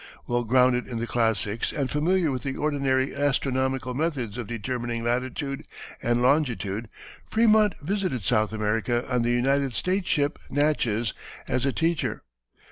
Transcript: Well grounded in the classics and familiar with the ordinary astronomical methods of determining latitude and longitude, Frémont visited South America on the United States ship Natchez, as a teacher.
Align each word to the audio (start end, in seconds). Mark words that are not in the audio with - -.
Well 0.25 0.43
grounded 0.45 0.87
in 0.87 0.97
the 0.97 1.05
classics 1.05 1.71
and 1.71 1.87
familiar 1.87 2.31
with 2.31 2.41
the 2.41 2.55
ordinary 2.57 3.13
astronomical 3.15 3.93
methods 3.93 4.35
of 4.35 4.47
determining 4.47 5.03
latitude 5.03 5.63
and 6.01 6.23
longitude, 6.23 6.89
Frémont 7.31 7.77
visited 7.83 8.23
South 8.25 8.51
America 8.51 9.07
on 9.13 9.21
the 9.21 9.29
United 9.29 9.75
States 9.75 10.09
ship 10.09 10.39
Natchez, 10.49 11.13
as 11.47 11.67
a 11.67 11.71
teacher. 11.71 12.23